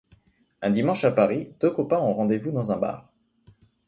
[0.63, 3.13] Un dimanche à Paris, deux copains ont rendez-vous dans un bar.